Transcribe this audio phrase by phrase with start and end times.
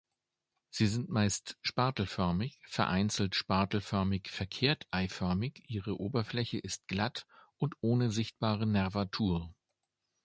[0.71, 7.27] Sie sind meist spatelförmig, vereinzelt spatelförmig-verkehrt-eiförmig; ihre Oberfläche ist glatt
[7.59, 9.53] und ohne sichtbare Nervatur.